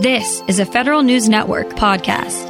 This 0.00 0.42
is 0.48 0.58
a 0.58 0.64
Federal 0.64 1.02
News 1.02 1.28
Network 1.28 1.68
podcast. 1.72 2.48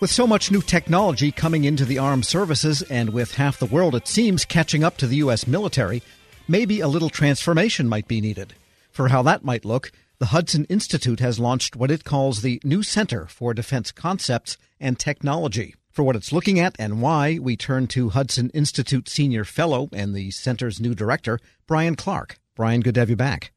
With 0.00 0.10
so 0.10 0.26
much 0.26 0.50
new 0.50 0.62
technology 0.62 1.30
coming 1.30 1.64
into 1.64 1.84
the 1.84 1.98
armed 1.98 2.24
services 2.24 2.80
and 2.80 3.10
with 3.10 3.34
half 3.34 3.58
the 3.58 3.66
world, 3.66 3.94
it 3.94 4.08
seems, 4.08 4.46
catching 4.46 4.82
up 4.82 4.96
to 4.96 5.06
the 5.06 5.16
U.S. 5.16 5.46
military, 5.46 6.02
maybe 6.48 6.80
a 6.80 6.88
little 6.88 7.10
transformation 7.10 7.90
might 7.90 8.08
be 8.08 8.22
needed. 8.22 8.54
For 8.90 9.08
how 9.08 9.22
that 9.24 9.44
might 9.44 9.66
look, 9.66 9.92
the 10.18 10.32
Hudson 10.32 10.64
Institute 10.70 11.20
has 11.20 11.38
launched 11.38 11.76
what 11.76 11.90
it 11.90 12.04
calls 12.04 12.40
the 12.40 12.58
New 12.64 12.82
Center 12.82 13.26
for 13.26 13.52
Defense 13.52 13.92
Concepts 13.92 14.56
and 14.80 14.98
Technology. 14.98 15.74
For 15.90 16.04
what 16.04 16.16
it's 16.16 16.32
looking 16.32 16.58
at 16.58 16.74
and 16.78 17.02
why, 17.02 17.38
we 17.38 17.54
turn 17.54 17.86
to 17.88 18.08
Hudson 18.08 18.48
Institute 18.54 19.10
Senior 19.10 19.44
Fellow 19.44 19.90
and 19.92 20.14
the 20.14 20.30
center's 20.30 20.80
new 20.80 20.94
director, 20.94 21.38
Bryan 21.66 21.96
Clark. 21.96 22.38
Bryan, 22.54 22.80
good 22.80 22.94
to 22.94 23.00
have 23.00 23.10
you 23.10 23.16
back. 23.16 23.52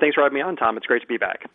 Thanks 0.00 0.14
for 0.14 0.22
having 0.22 0.34
me 0.34 0.42
on, 0.42 0.56
Tom. 0.56 0.76
It's 0.76 0.86
great 0.86 1.02
to 1.02 1.06
be 1.06 1.16
back. 1.16 1.48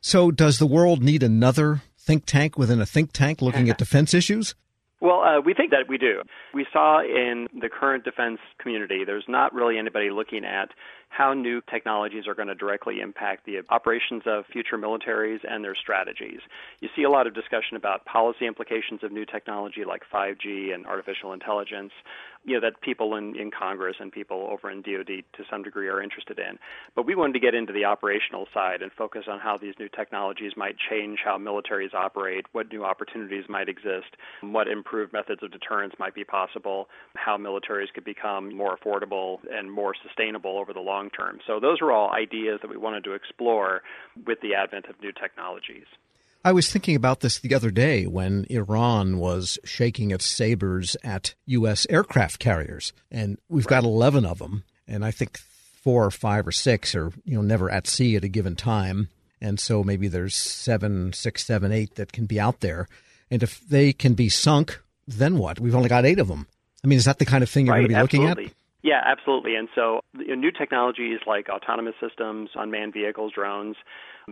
So, 0.00 0.30
does 0.30 0.58
the 0.58 0.66
world 0.66 1.02
need 1.02 1.22
another 1.22 1.82
think 1.98 2.24
tank 2.26 2.56
within 2.56 2.80
a 2.80 2.86
think 2.86 3.12
tank 3.12 3.42
looking 3.42 3.68
at 3.68 3.78
defense 3.84 4.14
issues? 4.14 4.54
Well, 5.00 5.20
uh, 5.20 5.40
we 5.40 5.54
think 5.54 5.70
that 5.70 5.88
we 5.88 5.96
do. 5.96 6.22
We 6.52 6.66
saw 6.72 7.00
in 7.00 7.46
the 7.52 7.68
current 7.68 8.04
defense 8.04 8.40
community, 8.60 9.04
there's 9.06 9.24
not 9.28 9.54
really 9.54 9.78
anybody 9.78 10.10
looking 10.10 10.44
at 10.44 10.70
how 11.08 11.32
new 11.32 11.60
technologies 11.70 12.26
are 12.26 12.34
going 12.34 12.48
to 12.48 12.54
directly 12.54 13.00
impact 13.00 13.46
the 13.46 13.60
operations 13.70 14.22
of 14.26 14.44
future 14.46 14.78
militaries 14.78 15.40
and 15.48 15.64
their 15.64 15.74
strategies. 15.74 16.40
You 16.80 16.88
see 16.94 17.02
a 17.02 17.10
lot 17.10 17.26
of 17.26 17.34
discussion 17.34 17.76
about 17.76 18.04
policy 18.04 18.46
implications 18.46 19.02
of 19.02 19.12
new 19.12 19.24
technology 19.24 19.84
like 19.84 20.02
5G 20.12 20.74
and 20.74 20.86
artificial 20.86 21.32
intelligence, 21.32 21.92
you 22.44 22.54
know, 22.54 22.60
that 22.60 22.80
people 22.80 23.16
in, 23.16 23.36
in 23.36 23.50
Congress 23.50 23.96
and 24.00 24.12
people 24.12 24.48
over 24.50 24.70
in 24.70 24.82
DoD 24.82 25.24
to 25.34 25.44
some 25.50 25.62
degree 25.62 25.88
are 25.88 26.00
interested 26.00 26.38
in. 26.38 26.58
But 26.94 27.06
we 27.06 27.14
wanted 27.14 27.34
to 27.34 27.40
get 27.40 27.54
into 27.54 27.72
the 27.72 27.84
operational 27.84 28.46
side 28.54 28.82
and 28.82 28.92
focus 28.92 29.24
on 29.28 29.40
how 29.40 29.58
these 29.58 29.74
new 29.78 29.88
technologies 29.88 30.52
might 30.56 30.76
change 30.90 31.18
how 31.24 31.36
militaries 31.38 31.94
operate, 31.94 32.46
what 32.52 32.72
new 32.72 32.84
opportunities 32.84 33.44
might 33.48 33.68
exist, 33.68 34.16
what 34.40 34.68
improved 34.68 35.12
methods 35.12 35.42
of 35.42 35.50
deterrence 35.50 35.94
might 35.98 36.14
be 36.14 36.24
possible, 36.24 36.88
how 37.16 37.36
militaries 37.36 37.92
could 37.94 38.04
become 38.04 38.54
more 38.54 38.76
affordable 38.76 39.38
and 39.52 39.70
more 39.70 39.94
sustainable 40.06 40.58
over 40.58 40.72
the 40.72 40.80
long 40.80 40.97
long 40.98 41.10
term. 41.10 41.38
So 41.46 41.60
those 41.60 41.80
are 41.80 41.92
all 41.92 42.10
ideas 42.10 42.58
that 42.62 42.70
we 42.70 42.76
wanted 42.76 43.04
to 43.04 43.12
explore 43.12 43.82
with 44.26 44.40
the 44.40 44.54
advent 44.54 44.86
of 44.86 45.00
new 45.00 45.12
technologies. 45.12 45.86
I 46.44 46.52
was 46.52 46.70
thinking 46.70 46.96
about 46.96 47.20
this 47.20 47.38
the 47.38 47.54
other 47.54 47.70
day 47.70 48.06
when 48.06 48.46
Iran 48.48 49.18
was 49.18 49.58
shaking 49.64 50.10
its 50.10 50.24
sabers 50.24 50.96
at 51.02 51.34
U.S. 51.46 51.86
aircraft 51.90 52.38
carriers, 52.38 52.92
and 53.10 53.38
we've 53.48 53.66
got 53.66 53.84
11 53.84 54.24
of 54.24 54.38
them, 54.38 54.64
and 54.86 55.04
I 55.04 55.10
think 55.10 55.38
four 55.82 56.04
or 56.04 56.10
five 56.10 56.46
or 56.46 56.52
six 56.52 56.94
are 56.94 57.12
you 57.24 57.34
know 57.34 57.42
never 57.42 57.70
at 57.70 57.86
sea 57.86 58.16
at 58.16 58.24
a 58.24 58.28
given 58.28 58.54
time, 58.56 59.08
and 59.40 59.58
so 59.58 59.82
maybe 59.82 60.08
there's 60.08 60.36
seven, 60.36 61.12
six, 61.12 61.44
seven, 61.44 61.72
eight 61.72 61.96
that 61.96 62.12
can 62.12 62.26
be 62.26 62.38
out 62.38 62.60
there, 62.60 62.86
and 63.30 63.42
if 63.42 63.60
they 63.68 63.92
can 63.92 64.14
be 64.14 64.28
sunk, 64.28 64.80
then 65.06 65.38
what? 65.38 65.58
We've 65.58 65.74
only 65.74 65.88
got 65.88 66.06
eight 66.06 66.20
of 66.20 66.28
them. 66.28 66.46
I 66.84 66.86
mean, 66.86 66.98
is 66.98 67.04
that 67.06 67.18
the 67.18 67.26
kind 67.26 67.42
of 67.42 67.50
thing 67.50 67.66
you're 67.66 67.74
right, 67.74 67.80
going 67.80 67.88
to 67.88 67.94
be 67.94 68.00
absolutely. 68.00 68.28
looking 68.28 68.50
at? 68.50 68.57
Yeah, 68.82 69.00
absolutely. 69.04 69.56
And 69.56 69.68
so 69.74 70.00
you 70.16 70.28
know, 70.28 70.34
new 70.36 70.52
technologies 70.52 71.18
like 71.26 71.48
autonomous 71.48 71.94
systems, 72.00 72.50
unmanned 72.54 72.92
vehicles, 72.92 73.32
drones, 73.34 73.76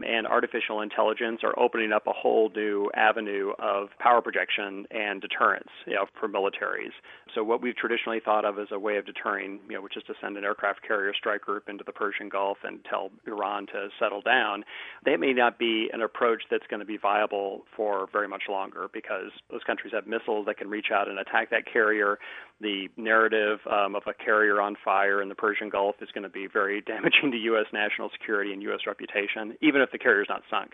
and 0.05 0.27
artificial 0.27 0.81
intelligence 0.81 1.41
are 1.43 1.59
opening 1.59 1.93
up 1.93 2.07
a 2.07 2.13
whole 2.13 2.51
new 2.55 2.91
avenue 2.95 3.53
of 3.59 3.89
power 3.99 4.21
projection 4.21 4.87
and 4.91 5.21
deterrence 5.21 5.69
you 5.87 5.95
know, 5.95 6.07
for 6.19 6.29
militaries. 6.29 6.93
So 7.35 7.45
what 7.45 7.63
we've 7.63 7.77
traditionally 7.77 8.21
thought 8.25 8.45
of 8.45 8.59
as 8.59 8.69
a 8.71 8.79
way 8.79 8.97
of 8.97 9.07
deterring, 9.07 9.61
you 9.69 9.77
know, 9.77 9.83
which 9.83 9.97
is 9.97 10.03
to 10.05 10.15
send 10.21 10.37
an 10.37 10.45
aircraft 10.45 10.83
carrier 10.87 11.13
strike 11.15 11.43
group 11.43 11.69
into 11.69 11.85
the 11.85 11.93
Persian 11.93 12.29
Gulf 12.29 12.59
and 12.65 12.85
tell 12.89 13.11
Iran 13.27 13.67
to 13.67 13.89
settle 13.99 14.23
down, 14.23 14.65
that 15.05 15.21
may 15.21 15.33
not 15.33 15.59
be 15.59 15.89
an 15.93 16.01
approach 16.03 16.43
that's 16.51 16.67
going 16.69 16.81
to 16.81 16.87
be 16.87 16.97
viable 16.97 17.63
for 17.77 18.09
very 18.13 18.29
much 18.29 18.45
longer 18.49 18.89
because 18.93 19.31
those 19.51 19.63
countries 19.67 19.93
have 19.93 20.07
missiles 20.07 20.47
that 20.47 20.59
can 20.59 20.69
reach 20.69 20.87
out 20.93 21.09
and 21.09 21.19
attack 21.19 21.51
that 21.51 21.65
carrier. 21.71 22.19
The 22.61 22.89
narrative 22.97 23.59
um, 23.71 23.95
of 23.95 24.03
a 24.07 24.15
carrier 24.15 24.63
on 24.63 24.77
fire 24.83 25.21
in 25.21 25.29
the 25.29 25.35
Persian 25.35 25.69
Gulf 25.69 25.97
is 26.01 26.09
going 26.15 26.25
to 26.25 26.31
be 26.31 26.47
very 26.51 26.81
damaging 26.87 27.31
to 27.33 27.37
U.S. 27.37 27.67
national 27.73 28.09
security 28.11 28.53
and 28.53 28.63
U.S. 28.63 28.81
reputation, 28.87 29.57
even 29.61 29.83
if 29.87 29.93
the 29.93 29.99
carrier 29.99 30.23
is 30.23 30.29
not 30.29 30.43
sunk. 30.51 30.73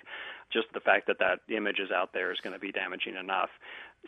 Just 0.52 0.66
the 0.74 0.80
fact 0.80 1.06
that 1.06 1.18
that 1.20 1.40
image 1.54 1.78
is 1.78 1.90
out 1.90 2.12
there 2.12 2.32
is 2.32 2.40
going 2.42 2.52
to 2.52 2.58
be 2.58 2.72
damaging 2.72 3.16
enough. 3.16 3.48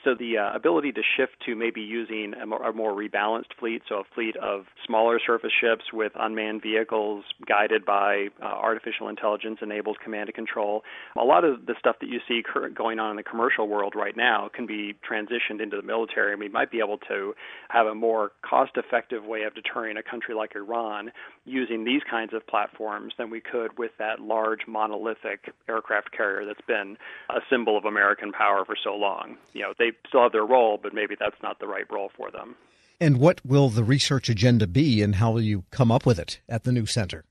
So 0.02 0.14
the 0.14 0.38
uh, 0.38 0.52
ability 0.54 0.92
to 0.92 1.02
shift 1.16 1.32
to 1.46 1.54
maybe 1.54 1.80
using 1.80 2.34
a 2.34 2.46
more, 2.46 2.62
a 2.62 2.72
more, 2.72 2.92
rebalanced 2.92 3.54
fleet, 3.58 3.82
so 3.88 4.00
a 4.00 4.04
fleet 4.14 4.36
of 4.36 4.66
smaller 4.84 5.20
surface 5.24 5.52
ships 5.58 5.84
with 5.92 6.12
unmanned 6.16 6.62
vehicles 6.62 7.24
guided 7.46 7.86
by 7.86 8.28
uh, 8.42 8.44
artificial 8.44 9.08
intelligence 9.08 9.60
enabled 9.62 9.98
command 10.00 10.28
and 10.28 10.34
control. 10.34 10.82
A 11.16 11.24
lot 11.24 11.44
of 11.44 11.66
the 11.66 11.74
stuff 11.78 11.96
that 12.00 12.08
you 12.08 12.20
see 12.26 12.42
going 12.74 12.98
on 12.98 13.10
in 13.10 13.16
the 13.16 13.22
commercial 13.22 13.68
world 13.68 13.94
right 13.94 14.16
now 14.16 14.50
can 14.52 14.66
be 14.66 14.94
transitioned 15.08 15.62
into 15.62 15.76
the 15.76 15.82
military, 15.82 16.32
and 16.32 16.40
we 16.40 16.48
might 16.48 16.70
be 16.70 16.80
able 16.80 16.98
to 17.08 17.34
have 17.68 17.86
a 17.86 17.94
more 17.94 18.32
cost-effective 18.42 19.24
way 19.24 19.42
of 19.42 19.54
deterring 19.54 19.96
a 19.96 20.02
country 20.02 20.34
like 20.34 20.54
Iran 20.56 21.12
using 21.44 21.84
these 21.84 22.02
kinds 22.10 22.32
of 22.32 22.46
platforms 22.46 23.14
than 23.16 23.30
we 23.30 23.40
could 23.40 23.78
with 23.78 23.92
that 23.98 24.20
large 24.20 24.66
monolithic 24.66 25.52
aircraft 25.68 26.10
carrier 26.12 26.44
that's 26.46 26.66
been 26.66 26.96
a 27.30 27.40
symbol 27.50 27.76
of 27.76 27.84
American 27.84 28.32
power 28.32 28.64
for 28.64 28.76
so 28.82 28.94
long. 28.94 29.36
You 29.52 29.62
know, 29.62 29.74
they 29.84 29.96
still 30.08 30.22
have 30.22 30.32
their 30.32 30.46
role, 30.46 30.78
but 30.82 30.94
maybe 30.94 31.14
that's 31.18 31.40
not 31.42 31.58
the 31.60 31.66
right 31.66 31.90
role 31.90 32.10
for 32.16 32.30
them. 32.30 32.56
And 33.00 33.18
what 33.18 33.44
will 33.44 33.68
the 33.68 33.84
research 33.84 34.28
agenda 34.28 34.66
be, 34.66 35.02
and 35.02 35.16
how 35.16 35.32
will 35.32 35.40
you 35.42 35.64
come 35.70 35.90
up 35.90 36.06
with 36.06 36.18
it 36.18 36.40
at 36.48 36.64
the 36.64 36.72
new 36.72 36.86
center? 36.86 37.24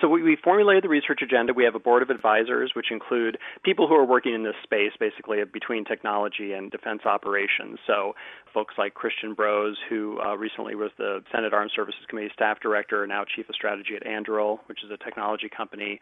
So 0.00 0.08
we, 0.08 0.22
we 0.22 0.36
formulated 0.42 0.84
the 0.84 0.88
research 0.88 1.20
agenda. 1.22 1.52
We 1.52 1.64
have 1.64 1.74
a 1.74 1.80
board 1.80 2.02
of 2.02 2.10
advisors, 2.10 2.72
which 2.74 2.90
include 2.90 3.38
people 3.64 3.88
who 3.88 3.94
are 3.94 4.04
working 4.04 4.34
in 4.34 4.44
this 4.44 4.54
space, 4.62 4.92
basically 4.98 5.38
between 5.52 5.84
technology 5.84 6.52
and 6.52 6.70
defense 6.70 7.02
operations. 7.04 7.78
So 7.86 8.14
folks 8.54 8.74
like 8.78 8.94
Christian 8.94 9.34
Brose, 9.34 9.76
who 9.88 10.18
uh, 10.20 10.36
recently 10.36 10.74
was 10.74 10.90
the 10.98 11.22
Senate 11.32 11.52
Armed 11.52 11.70
Services 11.74 12.00
Committee 12.08 12.30
staff 12.32 12.60
director, 12.60 13.02
and 13.02 13.10
now 13.10 13.24
chief 13.24 13.48
of 13.48 13.54
strategy 13.54 13.94
at 13.96 14.04
Anduril, 14.04 14.58
which 14.66 14.84
is 14.84 14.90
a 14.90 14.96
technology 14.96 15.48
company, 15.54 16.00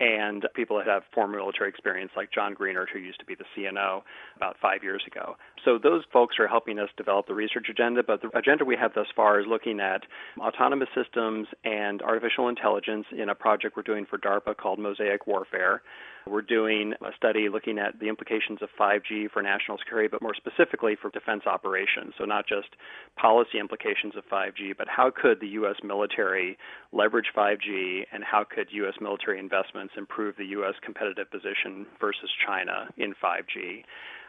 and 0.00 0.46
people 0.54 0.78
that 0.78 0.86
have 0.86 1.02
former 1.14 1.38
military 1.38 1.68
experience, 1.68 2.12
like 2.16 2.30
John 2.32 2.54
Greenert, 2.54 2.86
who 2.92 2.98
used 2.98 3.18
to 3.20 3.26
be 3.26 3.34
the 3.34 3.44
CNO 3.56 4.02
about 4.36 4.56
five 4.60 4.82
years 4.82 5.02
ago. 5.06 5.36
So 5.64 5.78
those 5.82 6.02
folks 6.12 6.36
are 6.38 6.46
helping 6.46 6.78
us 6.78 6.88
develop 6.96 7.26
the 7.26 7.34
research 7.34 7.66
agenda. 7.68 8.02
But 8.02 8.22
the 8.22 8.30
agenda 8.36 8.64
we 8.64 8.76
have 8.76 8.94
thus 8.94 9.08
far 9.14 9.40
is 9.40 9.46
looking 9.48 9.80
at 9.80 10.02
autonomous 10.38 10.88
systems 10.94 11.48
and 11.64 12.00
artificial 12.02 12.48
intelligence 12.48 13.06
in 13.16 13.28
a 13.28 13.34
project 13.38 13.76
we're 13.76 13.82
doing 13.82 14.06
for 14.06 14.18
DARPA 14.18 14.56
called 14.56 14.78
Mosaic 14.78 15.26
Warfare. 15.26 15.82
We're 16.26 16.42
doing 16.42 16.92
a 17.00 17.10
study 17.16 17.48
looking 17.48 17.78
at 17.78 17.98
the 17.98 18.08
implications 18.08 18.60
of 18.60 18.68
5G 18.78 19.30
for 19.30 19.42
national 19.42 19.78
security, 19.78 20.08
but 20.08 20.20
more 20.20 20.34
specifically 20.34 20.94
for 21.00 21.10
defense 21.10 21.44
operations. 21.46 22.14
So, 22.18 22.24
not 22.24 22.46
just 22.46 22.68
policy 23.16 23.58
implications 23.58 24.14
of 24.16 24.24
5G, 24.30 24.76
but 24.76 24.88
how 24.88 25.10
could 25.10 25.40
the 25.40 25.48
U.S. 25.60 25.76
military 25.82 26.58
leverage 26.92 27.32
5G 27.34 28.04
and 28.12 28.22
how 28.22 28.44
could 28.44 28.68
U.S. 28.72 28.94
military 29.00 29.38
investments 29.38 29.94
improve 29.96 30.36
the 30.36 30.46
U.S. 30.46 30.74
competitive 30.84 31.30
position 31.30 31.86
versus 31.98 32.30
China 32.46 32.88
in 32.98 33.14
5G? 33.14 33.84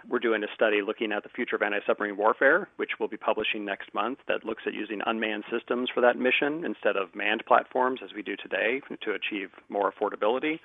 We're 0.07 0.19
doing 0.19 0.43
a 0.43 0.47
study 0.55 0.81
looking 0.85 1.11
at 1.11 1.23
the 1.23 1.29
future 1.29 1.55
of 1.55 1.61
anti 1.61 1.79
submarine 1.85 2.17
warfare, 2.17 2.69
which 2.77 2.91
we'll 2.99 3.09
be 3.09 3.17
publishing 3.17 3.65
next 3.65 3.93
month, 3.93 4.19
that 4.27 4.45
looks 4.45 4.63
at 4.65 4.73
using 4.73 5.01
unmanned 5.05 5.43
systems 5.51 5.89
for 5.93 6.01
that 6.01 6.17
mission 6.17 6.63
instead 6.65 6.95
of 6.95 7.13
manned 7.15 7.43
platforms 7.47 7.99
as 8.03 8.11
we 8.15 8.21
do 8.21 8.35
today 8.35 8.81
to 9.01 9.11
achieve 9.11 9.49
more 9.67 9.91
affordability. 9.91 10.59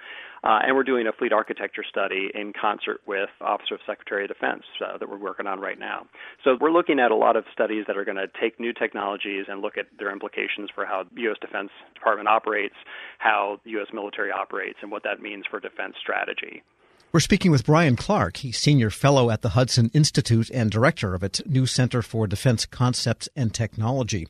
Uh, 0.45 0.61
and 0.67 0.77
we're 0.77 0.85
doing 0.85 1.07
a 1.07 1.13
fleet 1.13 1.33
architecture 1.33 1.85
study 1.89 2.31
in 2.35 2.53
concert 2.53 3.01
with 3.07 3.31
Office 3.41 3.69
of 3.73 3.79
Secretary 3.87 4.25
of 4.25 4.29
Defense 4.29 4.63
uh, 4.85 4.99
that 4.99 5.09
we're 5.09 5.19
working 5.19 5.47
on 5.47 5.59
right 5.59 5.79
now. 5.79 6.07
So 6.45 6.57
we're 6.61 6.71
looking 6.71 7.01
at 7.01 7.11
a 7.11 7.17
lot 7.17 7.37
of 7.37 7.45
studies 7.53 7.85
that 7.87 7.97
are 7.97 8.05
going 8.05 8.19
to 8.19 8.29
take 8.41 8.61
new 8.61 8.73
technologies 8.73 9.47
and 9.49 9.63
look 9.63 9.79
at 9.79 9.87
their 9.99 10.13
implications 10.13 10.71
for 10.75 10.85
how 10.85 11.05
the 11.15 11.23
U.S. 11.23 11.39
Defense 11.41 11.71
Department 11.95 12.29
operates, 12.29 12.75
how 13.19 13.59
the 13.65 13.71
U.S. 13.73 13.89
military 13.93 14.31
operates, 14.31 14.79
and 14.83 14.91
what 14.91 15.03
that 15.05 15.21
means 15.21 15.45
for 15.51 15.61
defense 15.61 15.95
strategy. 16.01 16.63
We're 17.15 17.21
speaking 17.21 17.53
with 17.53 17.65
Bryan 17.65 17.95
Clark. 17.95 18.39
He's 18.39 18.59
senior 18.59 18.91
fellow 18.91 19.31
at 19.31 19.43
the 19.43 19.51
Hudson 19.51 19.89
Institute 19.95 20.51
and 20.53 20.69
director 20.69 21.15
of 21.15 21.23
its 21.23 21.41
new 21.47 21.65
Center 21.65 22.03
for 22.03 22.27
Defense 22.27 22.67
Concepts 22.67 23.29
and 23.37 23.55
Technology. 23.55 24.27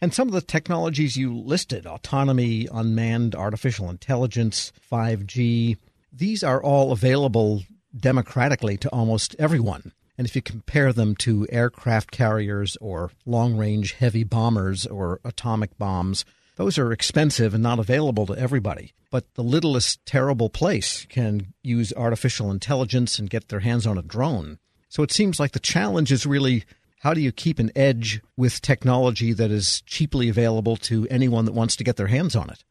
And 0.00 0.14
some 0.14 0.28
of 0.28 0.34
the 0.34 0.40
technologies 0.40 1.16
you 1.16 1.36
listed 1.36 1.86
autonomy, 1.86 2.68
unmanned 2.72 3.34
artificial 3.34 3.90
intelligence, 3.90 4.72
5G 4.92 5.76
these 6.12 6.44
are 6.44 6.62
all 6.62 6.92
available 6.92 7.64
democratically 7.98 8.76
to 8.76 8.88
almost 8.90 9.34
everyone. 9.40 9.90
And 10.16 10.24
if 10.24 10.36
you 10.36 10.42
compare 10.42 10.92
them 10.92 11.16
to 11.16 11.48
aircraft 11.50 12.12
carriers 12.12 12.76
or 12.80 13.10
long 13.26 13.56
range 13.56 13.94
heavy 13.94 14.22
bombers 14.22 14.86
or 14.86 15.18
atomic 15.24 15.76
bombs, 15.78 16.24
those 16.60 16.76
are 16.76 16.92
expensive 16.92 17.54
and 17.54 17.62
not 17.62 17.78
available 17.78 18.26
to 18.26 18.38
everybody. 18.38 18.92
But 19.10 19.32
the 19.32 19.42
littlest 19.42 20.04
terrible 20.04 20.50
place 20.50 21.06
can 21.08 21.54
use 21.62 21.90
artificial 21.96 22.50
intelligence 22.50 23.18
and 23.18 23.30
get 23.30 23.48
their 23.48 23.60
hands 23.60 23.86
on 23.86 23.96
a 23.96 24.02
drone. 24.02 24.58
So 24.90 25.02
it 25.02 25.10
seems 25.10 25.40
like 25.40 25.52
the 25.52 25.58
challenge 25.58 26.12
is 26.12 26.26
really 26.26 26.64
how 26.98 27.14
do 27.14 27.22
you 27.22 27.32
keep 27.32 27.60
an 27.60 27.72
edge 27.74 28.20
with 28.36 28.60
technology 28.60 29.32
that 29.32 29.50
is 29.50 29.80
cheaply 29.86 30.28
available 30.28 30.76
to 30.76 31.08
anyone 31.08 31.46
that 31.46 31.54
wants 31.54 31.76
to 31.76 31.84
get 31.84 31.96
their 31.96 32.08
hands 32.08 32.36
on 32.36 32.50
it? 32.50 32.62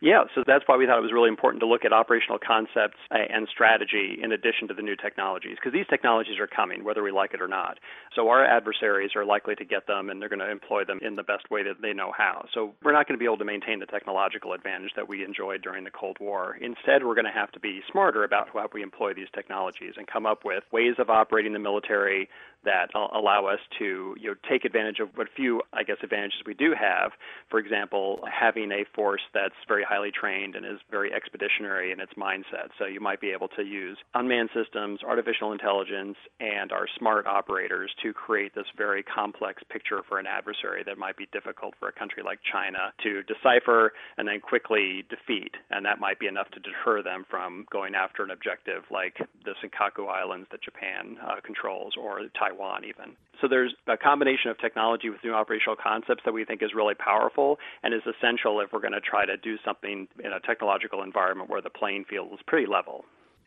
Yeah, 0.00 0.24
so 0.32 0.44
that's 0.46 0.62
why 0.66 0.76
we 0.76 0.86
thought 0.86 0.98
it 0.98 1.02
was 1.02 1.12
really 1.12 1.28
important 1.28 1.60
to 1.60 1.66
look 1.66 1.84
at 1.84 1.92
operational 1.92 2.38
concepts 2.38 2.98
uh, 3.10 3.18
and 3.18 3.48
strategy 3.50 4.16
in 4.22 4.30
addition 4.30 4.68
to 4.68 4.74
the 4.74 4.82
new 4.82 4.94
technologies, 4.94 5.56
because 5.56 5.72
these 5.72 5.88
technologies 5.90 6.38
are 6.38 6.46
coming, 6.46 6.84
whether 6.84 7.02
we 7.02 7.10
like 7.10 7.34
it 7.34 7.42
or 7.42 7.48
not. 7.48 7.78
So 8.14 8.28
our 8.28 8.44
adversaries 8.44 9.10
are 9.16 9.24
likely 9.24 9.56
to 9.56 9.64
get 9.64 9.88
them, 9.88 10.08
and 10.08 10.22
they're 10.22 10.28
going 10.28 10.38
to 10.38 10.50
employ 10.50 10.84
them 10.84 11.00
in 11.02 11.16
the 11.16 11.24
best 11.24 11.50
way 11.50 11.64
that 11.64 11.82
they 11.82 11.92
know 11.92 12.12
how. 12.16 12.46
So 12.54 12.74
we're 12.84 12.92
not 12.92 13.08
going 13.08 13.18
to 13.18 13.22
be 13.22 13.24
able 13.24 13.38
to 13.38 13.44
maintain 13.44 13.80
the 13.80 13.86
technological 13.86 14.52
advantage 14.52 14.92
that 14.94 15.08
we 15.08 15.24
enjoyed 15.24 15.62
during 15.62 15.82
the 15.82 15.90
Cold 15.90 16.16
War. 16.20 16.56
Instead, 16.60 17.02
we're 17.02 17.16
going 17.16 17.24
to 17.24 17.32
have 17.32 17.50
to 17.52 17.60
be 17.60 17.80
smarter 17.90 18.22
about 18.22 18.50
how 18.54 18.68
we 18.72 18.82
employ 18.82 19.14
these 19.14 19.28
technologies 19.34 19.94
and 19.96 20.06
come 20.06 20.26
up 20.26 20.44
with 20.44 20.62
ways 20.70 20.94
of 20.98 21.10
operating 21.10 21.52
the 21.52 21.58
military 21.58 22.28
that 22.64 22.88
allow 22.94 23.46
us 23.46 23.60
to 23.78 24.14
you 24.20 24.30
know, 24.30 24.34
take 24.48 24.64
advantage 24.64 24.98
of 25.00 25.08
what 25.14 25.28
few, 25.34 25.62
I 25.72 25.82
guess, 25.82 25.96
advantages 26.02 26.40
we 26.46 26.54
do 26.54 26.74
have. 26.78 27.12
For 27.50 27.58
example, 27.58 28.20
having 28.28 28.72
a 28.72 28.84
force 28.94 29.22
that's 29.32 29.54
very 29.66 29.84
highly 29.88 30.10
trained 30.10 30.54
and 30.54 30.66
is 30.66 30.80
very 30.90 31.12
expeditionary 31.12 31.92
in 31.92 32.00
its 32.00 32.12
mindset. 32.14 32.70
So 32.78 32.86
you 32.86 33.00
might 33.00 33.20
be 33.20 33.30
able 33.30 33.48
to 33.48 33.62
use 33.62 33.98
unmanned 34.14 34.50
systems, 34.54 35.00
artificial 35.06 35.52
intelligence, 35.52 36.16
and 36.40 36.72
our 36.72 36.86
smart 36.98 37.26
operators 37.26 37.90
to 38.02 38.12
create 38.12 38.54
this 38.54 38.66
very 38.76 39.02
complex 39.02 39.62
picture 39.70 40.02
for 40.08 40.18
an 40.18 40.26
adversary 40.26 40.82
that 40.84 40.98
might 40.98 41.16
be 41.16 41.28
difficult 41.32 41.74
for 41.78 41.88
a 41.88 41.92
country 41.92 42.22
like 42.22 42.40
China 42.50 42.92
to 43.02 43.22
decipher 43.22 43.92
and 44.16 44.26
then 44.26 44.40
quickly 44.40 45.04
defeat. 45.08 45.54
And 45.70 45.84
that 45.86 46.00
might 46.00 46.18
be 46.18 46.26
enough 46.26 46.50
to 46.50 46.60
deter 46.60 47.02
them 47.02 47.24
from 47.30 47.66
going 47.70 47.94
after 47.94 48.22
an 48.22 48.30
objective 48.30 48.82
like 48.90 49.16
the 49.44 49.54
Senkaku 49.62 50.08
Islands 50.08 50.48
that 50.50 50.62
Japan 50.62 51.16
uh, 51.26 51.40
controls 51.44 51.94
or 51.98 52.20
Taiwan, 52.48 52.84
even. 52.84 53.16
So 53.40 53.46
there's 53.48 53.74
a 53.86 53.96
combination 53.96 54.50
of 54.50 54.58
technology 54.58 55.10
with 55.10 55.22
new 55.22 55.32
operational 55.32 55.76
concepts 55.76 56.22
that 56.24 56.32
we 56.32 56.44
think 56.44 56.62
is 56.62 56.70
really 56.74 56.94
powerful 56.94 57.58
and 57.82 57.94
is 57.94 58.02
essential 58.02 58.60
if 58.60 58.72
we're 58.72 58.80
going 58.80 58.92
to 58.92 59.00
try 59.00 59.26
to 59.26 59.36
do 59.36 59.56
something 59.64 60.08
in 60.22 60.32
a 60.32 60.40
technological 60.40 61.02
environment 61.02 61.48
where 61.48 61.62
the 61.62 61.70
playing 61.70 62.04
field 62.04 62.28
is 62.32 62.40
pretty 62.46 62.66
level. 62.66 63.04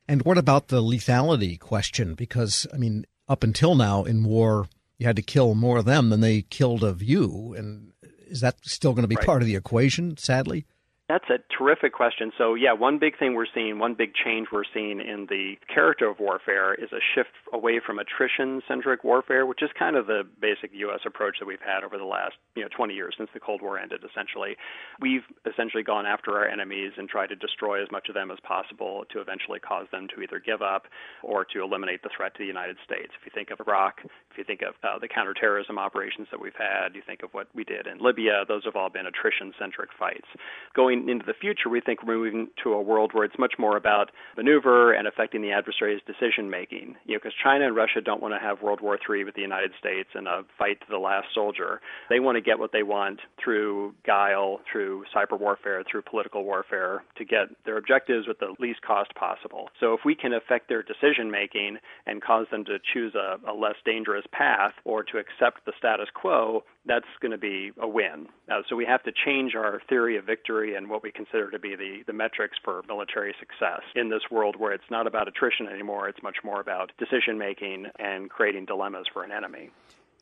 And 0.08 0.24
what 0.24 0.38
about 0.38 0.70
the 0.70 0.82
lethality 0.82 1.60
question? 1.60 2.16
Because, 2.16 2.66
I 2.74 2.78
mean, 2.78 3.06
up 3.28 3.44
until 3.44 3.76
now 3.76 4.04
in 4.04 4.24
war, 4.24 4.68
you 4.98 5.06
had 5.06 5.16
to 5.18 5.22
kill 5.22 5.56
more 5.56 5.78
of 5.78 5.86
them 5.86 6.10
than 6.10 6.22
they 6.22 6.42
killed 6.44 6.84
of 6.84 7.02
you. 7.02 7.54
And 7.58 7.92
is 8.28 8.42
that 8.42 8.58
still 8.64 8.94
going 8.94 9.04
to 9.04 9.10
be 9.10 9.16
right. 9.16 9.26
part 9.26 9.42
of 9.42 9.48
the 9.48 9.56
equation, 9.56 10.18
sadly? 10.18 10.66
That's 11.12 11.30
a 11.30 11.40
terrific 11.54 11.92
question. 11.92 12.32
So, 12.38 12.54
yeah, 12.54 12.72
one 12.72 12.98
big 12.98 13.20
thing 13.20 13.36
we're 13.36 13.52
seeing, 13.54 13.80
one 13.80 13.96
big 13.96 14.14
change 14.16 14.48
we're 14.50 14.64
seeing 14.74 15.02
in 15.02 15.28
the 15.30 15.56
character 15.68 16.08
of 16.08 16.22
warfare 16.22 16.74
is 16.74 16.88
a 16.94 17.04
shift 17.14 17.36
away 17.52 17.82
from 17.86 18.00
attrition 18.00 18.62
centric 18.66 19.04
warfare, 19.04 19.46
which 19.46 19.62
is 19.62 19.70
kind 19.78 19.98
of 19.98 20.08
the 20.08 20.24
basic 20.40 20.72
U.S. 20.72 21.02
approach 21.06 21.36
that 21.42 21.46
we've 21.46 21.60
had 21.60 21.84
over 21.84 21.98
the 21.98 22.06
last 22.06 22.36
you 22.56 22.62
know 22.62 22.70
20 22.74 22.94
years 22.94 23.14
since 23.18 23.30
the 23.34 23.42
Cold 23.42 23.62
War 23.62 23.78
ended, 23.78 24.06
essentially. 24.10 24.56
We've 25.02 25.28
essentially 25.46 25.84
gone 25.84 26.06
after 26.06 26.32
our 26.38 26.48
enemies 26.48 26.94
and 26.96 27.10
tried 27.10 27.28
to 27.28 27.36
destroy 27.36 27.84
as 27.84 27.92
much 27.92 28.08
of 28.08 28.16
them 28.16 28.32
as 28.32 28.40
possible 28.48 29.04
to 29.12 29.20
eventually 29.20 29.60
cause 29.60 29.88
them 29.92 30.08
to 30.16 30.22
either 30.22 30.40
give 30.40 30.62
up 30.62 30.88
or 31.24 31.44
to 31.52 31.62
eliminate 31.62 32.04
the 32.04 32.10
threat 32.16 32.36
to 32.36 32.40
the 32.40 32.48
United 32.48 32.78
States. 32.86 33.12
If 33.20 33.26
you 33.26 33.34
think 33.36 33.52
of 33.52 33.60
Iraq, 33.60 34.00
if 34.32 34.38
you 34.38 34.46
think 34.46 34.62
of 34.62 34.76
uh, 34.82 34.98
the 34.98 35.10
counterterrorism 35.10 35.78
operations 35.78 36.30
that 36.32 36.40
we've 36.40 36.56
had, 36.56 36.96
you 36.96 37.02
think 37.06 37.22
of 37.22 37.34
what 37.34 37.48
we 37.54 37.66
did 37.66 37.86
in 37.86 38.00
Libya, 38.00 38.46
those 38.48 38.64
have 38.64 38.78
all 38.78 38.90
been 38.90 39.08
attrition 39.08 39.52
centric 39.60 39.90
fights. 40.00 40.28
Going 40.74 41.01
into 41.10 41.26
the 41.26 41.34
future, 41.34 41.70
we 41.70 41.82
think 41.82 42.04
we're 42.04 42.16
moving 42.16 42.48
to 42.64 42.74
a 42.74 42.82
world 42.82 43.12
where 43.14 43.24
it's 43.24 43.38
much 43.40 43.54
more 43.58 43.78
about 43.78 44.12
maneuver 44.38 44.94
and 44.94 45.08
affecting 45.08 45.42
the 45.42 45.52
adversary's 45.52 46.02
decision 46.06 46.50
making. 46.50 46.96
You 47.06 47.16
know, 47.16 47.20
because 47.22 47.34
China 47.44 47.66
and 47.68 47.76
Russia 47.76 48.02
don't 48.02 48.22
want 48.22 48.34
to 48.34 48.40
have 48.40 48.62
World 48.62 48.82
War 48.82 48.98
III 48.98 49.24
with 49.24 49.36
the 49.36 49.42
United 49.42 49.72
States 49.80 50.10
and 50.14 50.28
a 50.28 50.44
fight 50.58 50.80
to 50.82 50.88
the 50.90 50.98
last 50.98 51.28
soldier. 51.34 51.82
They 52.10 52.20
want 52.20 52.36
to 52.36 52.42
get 52.42 52.60
what 52.60 52.72
they 52.72 52.84
want 52.84 53.20
through 53.44 53.94
guile, 54.06 54.60
through 54.72 55.06
cyber 55.16 55.40
warfare, 55.40 55.84
through 55.90 56.04
political 56.04 56.44
warfare 56.44 57.04
to 57.18 57.26
get 57.26 57.48
their 57.66 57.78
objectives 57.78 58.28
with 58.28 58.40
the 58.40 58.56
least 58.60 58.82
cost 58.82 59.14
possible. 59.16 59.70
So 59.80 59.94
if 59.94 60.02
we 60.06 60.16
can 60.16 60.34
affect 60.34 60.70
their 60.70 60.84
decision 60.84 61.32
making 61.32 61.78
and 62.06 62.22
cause 62.22 62.48
them 62.52 62.66
to 62.66 62.78
choose 62.94 63.14
a, 63.16 63.38
a 63.50 63.54
less 63.54 63.76
dangerous 63.86 64.26
path 64.32 64.74
or 64.86 65.04
to 65.04 65.18
accept 65.18 65.66
the 65.66 65.74
status 65.78 66.08
quo, 66.14 66.64
that's 66.86 67.06
going 67.22 67.32
to 67.32 67.38
be 67.38 67.72
a 67.80 67.88
win. 67.88 68.28
Uh, 68.52 68.62
so 68.68 68.76
we 68.76 68.86
have 68.86 69.04
to 69.04 69.12
change 69.26 69.54
our 69.56 69.82
theory 69.88 70.18
of 70.18 70.26
victory 70.26 70.76
and 70.76 70.90
what 70.92 71.04
we 71.04 71.12
consider 71.12 71.50
to 71.50 71.60
be 71.60 71.76
the, 71.76 72.04
the 72.06 72.14
metrics 72.14 72.58
for 72.64 72.84
military 72.88 73.34
success 73.40 73.82
in 73.96 74.10
this 74.10 74.22
world 74.30 74.56
where 74.58 74.74
it's 74.74 74.90
not 74.92 75.08
about 75.08 75.28
attrition 75.28 75.68
anymore, 75.68 76.08
it's 76.08 76.22
much 76.22 76.38
more 76.44 76.60
about 76.62 76.92
decision 77.00 77.38
making 77.38 77.88
and 77.98 78.30
creating 78.30 78.66
dilemmas 78.66 79.08
for 79.12 79.24
an 79.24 79.32
enemy. 79.32 79.70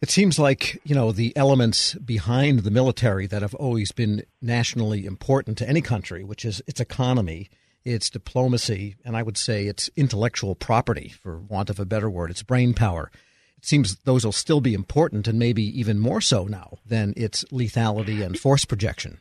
It 0.02 0.10
seems 0.10 0.40
like, 0.40 0.80
you 0.86 0.96
know, 0.96 1.12
the 1.12 1.36
elements 1.36 1.94
behind 1.96 2.60
the 2.60 2.72
military 2.72 3.28
that 3.28 3.42
have 3.42 3.56
always 3.56 3.92
been 3.92 4.24
nationally 4.42 5.06
important 5.06 5.58
to 5.58 5.68
any 5.68 5.82
country, 5.82 6.24
which 6.24 6.46
is 6.46 6.62
its 6.68 6.80
economy, 6.80 7.50
its 7.84 8.10
diplomacy, 8.10 8.96
and 9.04 9.18
I 9.18 9.24
would 9.24 9.38
say 9.38 9.66
its 9.66 9.90
intellectual 9.98 10.56
property, 10.56 11.10
for 11.10 11.40
want 11.40 11.70
of 11.70 11.82
a 11.82 11.86
better 11.86 12.10
word, 12.10 12.32
its 12.32 12.44
brain 12.44 12.74
power 12.74 13.12
it 13.60 13.66
seems 13.66 13.98
those 14.06 14.24
will 14.24 14.32
still 14.32 14.62
be 14.62 14.74
important 14.74 15.28
and 15.28 15.38
maybe 15.38 15.64
even 15.78 16.00
more 16.00 16.22
so 16.22 16.46
now 16.46 16.78
than 16.86 17.14
its 17.18 17.44
lethality 17.52 18.26
and 18.26 18.40
force 18.40 18.64
projection. 18.64 19.20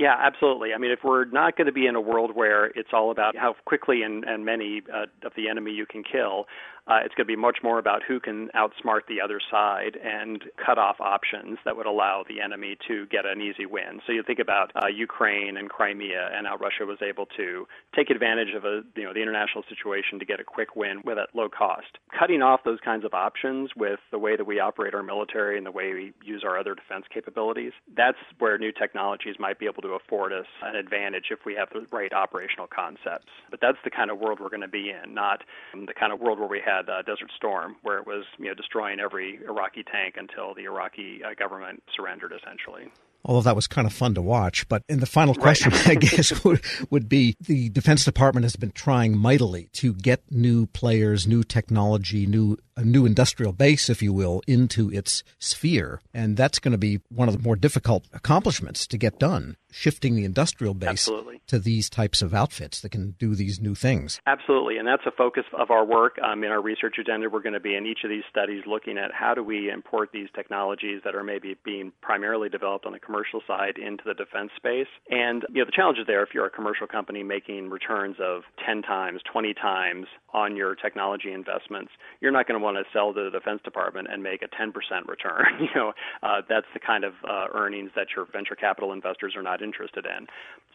Yeah, 0.00 0.14
absolutely. 0.18 0.72
I 0.72 0.78
mean, 0.78 0.92
if 0.92 1.00
we're 1.04 1.26
not 1.26 1.58
going 1.58 1.66
to 1.66 1.74
be 1.74 1.86
in 1.86 1.94
a 1.94 2.00
world 2.00 2.34
where 2.34 2.68
it's 2.68 2.88
all 2.94 3.10
about 3.10 3.36
how 3.36 3.54
quickly 3.66 4.02
and, 4.02 4.24
and 4.24 4.46
many 4.46 4.80
uh, 4.90 5.04
of 5.26 5.32
the 5.36 5.46
enemy 5.46 5.72
you 5.72 5.84
can 5.84 6.02
kill, 6.02 6.46
uh, 6.86 6.98
it's 7.04 7.14
going 7.14 7.26
to 7.26 7.32
be 7.32 7.36
much 7.36 7.58
more 7.62 7.78
about 7.78 8.02
who 8.06 8.20
can 8.20 8.48
outsmart 8.54 9.00
the 9.08 9.20
other 9.20 9.40
side 9.50 9.96
and 10.02 10.44
cut 10.64 10.78
off 10.78 10.96
options 11.00 11.58
that 11.64 11.76
would 11.76 11.86
allow 11.86 12.24
the 12.28 12.40
enemy 12.40 12.76
to 12.88 13.06
get 13.06 13.26
an 13.26 13.40
easy 13.40 13.66
win. 13.66 14.00
So 14.06 14.12
you 14.12 14.22
think 14.22 14.38
about 14.38 14.72
uh, 14.74 14.88
Ukraine 14.88 15.56
and 15.56 15.68
Crimea 15.68 16.30
and 16.34 16.46
how 16.46 16.56
Russia 16.56 16.86
was 16.86 16.98
able 17.02 17.26
to 17.36 17.66
take 17.94 18.10
advantage 18.10 18.54
of 18.54 18.64
a 18.64 18.82
you 18.96 19.04
know 19.04 19.12
the 19.12 19.22
international 19.22 19.64
situation 19.68 20.18
to 20.18 20.24
get 20.24 20.40
a 20.40 20.44
quick 20.44 20.76
win 20.76 21.02
with 21.04 21.18
at 21.18 21.28
low 21.34 21.48
cost. 21.48 21.98
Cutting 22.18 22.42
off 22.42 22.60
those 22.64 22.78
kinds 22.84 23.04
of 23.04 23.14
options 23.14 23.70
with 23.76 24.00
the 24.10 24.18
way 24.18 24.36
that 24.36 24.46
we 24.46 24.60
operate 24.60 24.94
our 24.94 25.02
military 25.02 25.56
and 25.56 25.66
the 25.66 25.70
way 25.70 25.92
we 25.92 26.12
use 26.24 26.42
our 26.44 26.58
other 26.58 26.74
defense 26.74 27.04
capabilities, 27.12 27.72
that's 27.96 28.18
where 28.38 28.58
new 28.58 28.72
technologies 28.72 29.36
might 29.38 29.58
be 29.58 29.66
able 29.66 29.82
to 29.82 29.90
afford 29.90 30.32
us 30.32 30.46
an 30.62 30.76
advantage 30.76 31.26
if 31.30 31.40
we 31.44 31.54
have 31.54 31.68
the 31.72 31.86
right 31.90 32.12
operational 32.12 32.66
concepts. 32.66 33.30
But 33.50 33.60
that's 33.60 33.78
the 33.84 33.90
kind 33.90 34.10
of 34.10 34.18
world 34.18 34.38
we're 34.40 34.50
going 34.50 34.60
to 34.62 34.68
be 34.68 34.90
in, 34.90 35.14
not 35.14 35.42
the 35.74 35.94
kind 35.94 36.12
of 36.12 36.20
world 36.20 36.38
where 36.38 36.48
we 36.48 36.60
had 36.70 36.88
uh, 36.88 37.02
Desert 37.02 37.30
Storm, 37.36 37.76
where 37.82 37.98
it 37.98 38.06
was 38.06 38.24
you 38.38 38.46
know 38.46 38.54
destroying 38.54 39.00
every 39.00 39.40
Iraqi 39.44 39.82
tank 39.82 40.14
until 40.16 40.54
the 40.54 40.64
Iraqi 40.64 41.22
uh, 41.24 41.34
government 41.34 41.82
surrendered, 41.96 42.32
essentially 42.32 42.90
although 43.24 43.42
that 43.42 43.56
was 43.56 43.66
kind 43.66 43.86
of 43.86 43.92
fun 43.92 44.14
to 44.14 44.22
watch. 44.22 44.68
But 44.68 44.82
in 44.88 45.00
the 45.00 45.06
final 45.06 45.34
question, 45.34 45.72
right. 45.72 45.88
I 45.88 45.94
guess, 45.96 46.44
would, 46.44 46.62
would 46.90 47.08
be 47.08 47.36
the 47.40 47.68
Defense 47.68 48.04
Department 48.04 48.44
has 48.44 48.56
been 48.56 48.72
trying 48.72 49.16
mightily 49.16 49.68
to 49.74 49.92
get 49.94 50.22
new 50.30 50.66
players, 50.66 51.26
new 51.26 51.42
technology, 51.42 52.26
new 52.26 52.56
a 52.80 52.84
new 52.84 53.04
industrial 53.04 53.52
base, 53.52 53.90
if 53.90 54.02
you 54.02 54.10
will, 54.12 54.40
into 54.46 54.90
its 54.90 55.22
sphere. 55.38 56.00
And 56.14 56.36
that's 56.36 56.58
going 56.58 56.72
to 56.72 56.78
be 56.78 57.00
one 57.10 57.28
of 57.28 57.36
the 57.36 57.42
more 57.42 57.54
difficult 57.54 58.06
accomplishments 58.14 58.86
to 58.86 58.96
get 58.96 59.18
done, 59.18 59.56
shifting 59.70 60.16
the 60.16 60.24
industrial 60.24 60.72
base 60.72 60.88
Absolutely. 60.88 61.42
to 61.48 61.58
these 61.58 61.90
types 61.90 62.22
of 62.22 62.32
outfits 62.32 62.80
that 62.80 62.88
can 62.88 63.10
do 63.18 63.34
these 63.34 63.60
new 63.60 63.74
things. 63.74 64.18
Absolutely. 64.26 64.78
And 64.78 64.88
that's 64.88 65.04
a 65.04 65.10
focus 65.10 65.44
of 65.58 65.70
our 65.70 65.84
work. 65.84 66.16
Um, 66.24 66.42
in 66.42 66.50
our 66.50 66.62
research 66.62 66.96
agenda, 66.98 67.28
we're 67.28 67.42
going 67.42 67.52
to 67.52 67.60
be 67.60 67.74
in 67.74 67.84
each 67.84 68.00
of 68.02 68.08
these 68.08 68.24
studies 68.30 68.62
looking 68.66 68.96
at 68.96 69.12
how 69.12 69.34
do 69.34 69.44
we 69.44 69.70
import 69.70 70.08
these 70.14 70.28
technologies 70.34 71.02
that 71.04 71.14
are 71.14 71.24
maybe 71.24 71.56
being 71.62 71.92
primarily 72.00 72.48
developed 72.48 72.86
on 72.86 72.92
the 72.92 72.98
commercial 72.98 73.42
side 73.46 73.76
into 73.76 74.04
the 74.06 74.14
defense 74.14 74.52
space. 74.56 74.88
And 75.10 75.44
you 75.50 75.60
know, 75.60 75.66
the 75.66 75.76
challenge 75.76 75.98
is 75.98 76.06
there 76.06 76.22
if 76.22 76.30
you're 76.32 76.46
a 76.46 76.50
commercial 76.50 76.86
company 76.86 77.22
making 77.22 77.68
returns 77.68 78.16
of 78.20 78.42
10 78.64 78.80
times, 78.80 79.20
20 79.30 79.52
times 79.52 80.06
on 80.32 80.56
your 80.56 80.74
technology 80.74 81.32
investments, 81.32 81.92
you're 82.22 82.32
not 82.32 82.46
going 82.48 82.58
to 82.58 82.64
want 82.64 82.69
to 82.76 82.84
sell 82.92 83.12
to 83.12 83.24
the 83.24 83.30
Defense 83.30 83.60
Department 83.64 84.08
and 84.10 84.22
make 84.22 84.42
a 84.42 84.48
10% 84.48 84.72
return. 85.06 85.44
you 85.60 85.68
know, 85.74 85.92
uh, 86.22 86.42
that's 86.48 86.66
the 86.74 86.80
kind 86.80 87.04
of 87.04 87.14
uh, 87.28 87.46
earnings 87.54 87.90
that 87.96 88.08
your 88.14 88.26
venture 88.30 88.54
capital 88.54 88.92
investors 88.92 89.34
are 89.36 89.42
not 89.42 89.62
interested 89.62 90.06
in. 90.06 90.26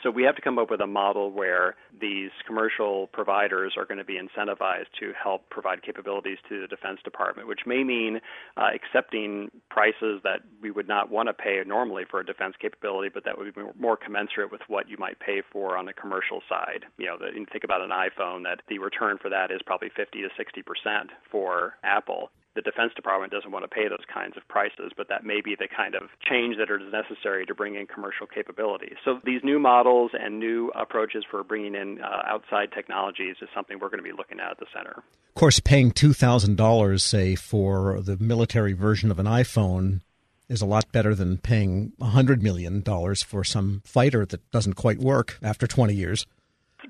So 0.04 0.12
we 0.12 0.24
have 0.24 0.36
to 0.36 0.42
come 0.42 0.60
up 0.60 0.70
with 0.70 0.82
a 0.82 0.88
model 0.88 1.32
where 1.32 1.76
these 2.00 2.30
commercial 2.46 3.08
providers 3.08 3.74
are 3.78 3.86
going 3.86 3.98
to 3.98 4.04
be 4.04 4.20
incentivized 4.20 4.92
to 5.00 5.14
help 5.22 5.50
provide 5.50 5.82
capabilities 5.84 6.38
to 6.50 6.62
the 6.62 6.68
Defense 6.68 7.00
Department, 7.04 7.48
which 7.48 7.62
may 7.66 7.84
mean 7.84 8.20
uh, 8.58 8.70
accepting 8.74 9.50
prices 9.70 10.22
that 10.24 10.42
we 10.62 10.72
would 10.72 10.88
not 10.88 11.10
want 11.10 11.28
to 11.30 11.34
pay 11.34 11.62
normally 11.66 12.04
for 12.10 12.20
a 12.20 12.26
defense 12.26 12.56
capability, 12.62 13.10
but 13.14 13.24
that 13.26 13.38
would 13.38 13.56
be 13.56 13.62
more 13.80 13.98
commensurate 13.98 14.52
with 14.52 14.62
what 14.68 14.90
you 14.90 14.98
might 14.98 15.20
pay 15.20 15.42
for 15.52 15.78
on 15.78 15.86
the 15.86 15.94
commercial 15.94 16.42
side. 16.48 16.86
You 16.98 17.08
know, 17.08 17.18
the, 17.18 17.28
you 17.38 17.46
think 17.52 17.64
about 17.64 17.82
an 17.82 17.92
iPhone, 17.92 18.44
that 18.44 18.62
the 18.68 18.80
return 18.80 19.18
for 19.22 19.30
that 19.30 19.52
is 19.52 19.62
probably 19.66 19.90
50 19.96 20.22
to 20.22 20.30
60 20.38 20.62
percent 20.62 21.10
for 21.32 21.76
Apple 21.86 22.32
the 22.56 22.62
Defense 22.62 22.94
Department 22.96 23.34
doesn't 23.34 23.52
want 23.52 23.64
to 23.64 23.68
pay 23.68 23.90
those 23.90 24.06
kinds 24.12 24.38
of 24.38 24.48
prices, 24.48 24.92
but 24.96 25.10
that 25.10 25.26
may 25.26 25.42
be 25.42 25.56
the 25.60 25.68
kind 25.68 25.94
of 25.94 26.04
change 26.24 26.56
that 26.58 26.72
is 26.72 26.92
necessary 26.92 27.46
to 27.46 27.54
bring 27.54 27.76
in 27.76 27.86
commercial 27.86 28.26
capabilities. 28.26 28.96
So 29.04 29.20
these 29.26 29.42
new 29.44 29.60
models 29.60 30.12
and 30.14 30.40
new 30.40 30.72
approaches 30.74 31.26
for 31.30 31.44
bringing 31.44 31.76
in 31.76 32.00
uh, 32.02 32.24
outside 32.26 32.72
technologies 32.74 33.36
is 33.42 33.50
something 33.54 33.78
we're 33.80 33.90
going 33.90 34.04
to 34.04 34.10
be 34.10 34.16
looking 34.16 34.40
at 34.40 34.52
at 34.52 34.60
the 34.60 34.68
center. 34.74 35.04
Of 35.36 35.36
course, 35.36 35.60
paying 35.60 35.92
$2,000, 35.92 37.02
say, 37.02 37.36
for 37.36 38.00
the 38.02 38.18
military 38.18 38.74
version 38.74 39.12
of 39.12 39.20
an 39.20 39.26
iPhone 39.26 40.00
is 40.48 40.62
a 40.62 40.66
lot 40.66 40.90
better 40.94 41.14
than 41.14 41.40
paying 41.40 41.92
$100 42.00 42.42
million 42.42 42.82
for 43.26 43.44
some 43.44 43.82
fighter 43.84 44.26
that 44.28 44.50
doesn't 44.52 44.76
quite 44.76 45.00
work 45.00 45.38
after 45.42 45.68
20 45.68 45.94
years. 45.94 46.26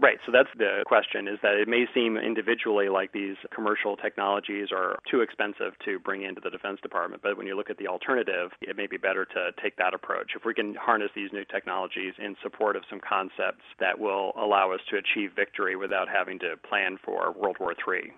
Right. 0.06 0.20
So 0.24 0.32
that's 0.32 0.50
the 0.56 0.84
question 0.86 1.28
is 1.28 1.40
that 1.42 1.56
it 1.56 1.68
may 1.68 1.86
seem 1.92 2.16
individually 2.16 2.90
like 2.90 3.12
these 3.12 3.38
commercial 3.50 3.98
technologies 3.98 4.68
are 4.72 5.00
too 5.10 5.22
expensive 5.22 5.74
to 5.84 5.98
bring 5.98 6.22
into 6.22 6.40
the 6.40 6.52
Defense 6.52 6.80
Department. 6.80 7.24
But 7.24 7.38
when 7.38 7.48
you 7.48 7.58
look 7.58 7.72
at 7.72 7.80
the 7.80 7.88
alternative, 7.88 8.52
it 8.62 8.78
may 8.78 8.86
be 8.86 8.98
better 8.98 9.26
to 9.26 9.50
take 9.64 9.78
that 9.78 9.96
approach. 9.96 10.34
If 10.36 10.46
we 10.46 10.54
can 10.54 10.76
harness 10.76 11.10
these 11.16 11.34
new 11.34 11.44
technologies 11.44 12.14
in 12.20 12.36
support 12.44 12.76
of 12.76 12.84
some 12.88 13.00
concepts 13.00 13.64
that 13.80 13.98
will 13.98 14.34
allow 14.38 14.72
us 14.72 14.80
to 14.92 14.98
achieve 14.98 15.32
victory 15.36 15.76
without 15.76 16.08
having 16.08 16.38
to 16.38 16.54
plan 16.70 17.00
for 17.04 17.32
World 17.32 17.58
War 17.60 17.74
III. 17.74 18.14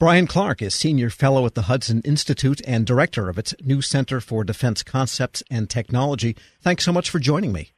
Bryan 0.00 0.26
Clark 0.26 0.62
is 0.62 0.74
Senior 0.74 1.10
Fellow 1.10 1.46
at 1.46 1.54
the 1.54 1.62
Hudson 1.62 2.02
Institute 2.04 2.60
and 2.66 2.84
Director 2.84 3.28
of 3.28 3.38
its 3.38 3.54
new 3.62 3.82
Center 3.82 4.20
for 4.20 4.42
Defense 4.42 4.82
Concepts 4.82 5.44
and 5.48 5.70
Technology. 5.70 6.34
Thanks 6.60 6.84
so 6.84 6.92
much 6.92 7.08
for 7.08 7.20
joining 7.20 7.52
me. 7.52 7.70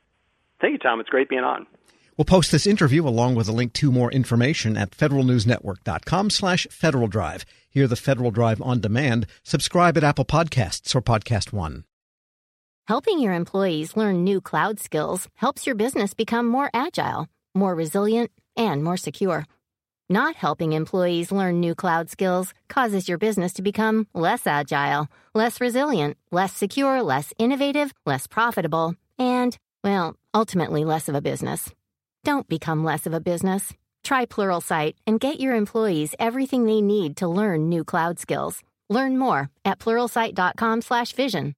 Thank 0.59 0.73
you, 0.73 0.79
Tom. 0.79 1.01
It's 1.01 1.11
great 1.11 1.29
being 1.29 1.45
on. 1.45 1.67
We'll 2.17 2.25
post 2.25 2.51
this 2.51 2.67
interview 2.67 3.07
along 3.07 3.35
with 3.35 3.49
a 3.49 3.53
link 3.53 3.75
to 3.75 3.93
more 3.93 4.11
information 4.11 4.77
at 4.77 4.93
federalnewsnetwork.com 4.93 6.31
slash 6.31 6.67
Federal 6.71 7.09
Drive. 7.09 7.45
Hear 7.69 7.87
the 7.87 7.97
Federal 7.97 8.31
Drive 8.31 8.63
on 8.63 8.81
demand. 8.81 9.27
Subscribe 9.43 9.99
at 9.99 10.05
Apple 10.05 10.25
Podcasts 10.25 10.95
or 10.95 11.03
Podcast 11.03 11.53
One. 11.53 11.85
Helping 12.89 13.19
your 13.19 13.35
employees 13.35 13.97
learn 13.97 14.25
new 14.25 14.41
cloud 14.41 14.79
skills 14.79 15.29
helps 15.35 15.67
your 15.67 15.75
business 15.75 16.15
become 16.15 16.47
more 16.47 16.71
agile, 16.73 17.29
more 17.55 17.75
resilient, 17.75 18.31
and 18.57 18.83
more 18.83 18.97
secure. 18.97 19.45
Not 20.09 20.37
helping 20.37 20.73
employees 20.73 21.33
learn 21.33 21.59
new 21.59 21.75
cloud 21.75 22.09
skills 22.11 22.55
causes 22.69 23.09
your 23.09 23.19
business 23.19 23.53
to 23.55 23.63
become 23.63 24.07
less 24.15 24.47
agile, 24.47 25.09
less 25.35 25.61
resilient, 25.61 26.17
less 26.31 26.55
secure, 26.55 27.03
less 27.03 27.35
innovative, 27.39 27.93
less 28.07 28.29
profitable, 28.29 28.95
and, 29.19 29.59
well, 29.83 30.15
ultimately 30.33 30.85
less 30.85 31.09
of 31.09 31.17
a 31.17 31.21
business. 31.21 31.75
Don't 32.27 32.49
become 32.49 32.83
less 32.83 33.07
of 33.07 33.15
a 33.15 33.21
business. 33.21 33.73
Try 34.03 34.27
Pluralsight 34.27 34.95
and 35.07 35.21
get 35.21 35.39
your 35.39 35.55
employees 35.55 36.13
everything 36.19 36.67
they 36.67 36.81
need 36.81 37.19
to 37.19 37.29
learn 37.29 37.69
new 37.69 37.85
cloud 37.85 38.19
skills. 38.19 38.65
Learn 38.91 39.17
more 39.17 39.49
at 39.65 39.79
pluralsight.com/vision. 39.79 41.55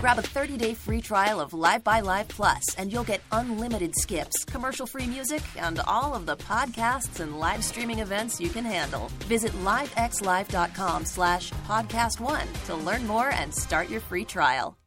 Grab 0.00 0.18
a 0.18 0.22
30-day 0.22 0.72
free 0.72 1.02
trial 1.02 1.38
of 1.38 1.52
Live 1.52 1.84
by 1.84 2.00
Live 2.00 2.28
Plus, 2.28 2.64
and 2.78 2.90
you'll 2.90 3.10
get 3.12 3.20
unlimited 3.30 3.92
skips, 3.94 4.42
commercial-free 4.46 5.08
music, 5.16 5.42
and 5.66 5.80
all 5.80 6.14
of 6.14 6.24
the 6.24 6.38
podcasts 6.38 7.20
and 7.20 7.38
live 7.38 7.62
streaming 7.62 7.98
events 7.98 8.40
you 8.40 8.48
can 8.48 8.64
handle. 8.64 9.10
Visit 9.28 9.52
livexlive.com 9.64 11.04
slash 11.04 11.52
podcast 11.68 12.20
one 12.20 12.48
to 12.64 12.74
learn 12.74 13.06
more 13.06 13.30
and 13.42 13.54
start 13.54 13.90
your 13.90 14.00
free 14.00 14.24
trial. 14.24 14.78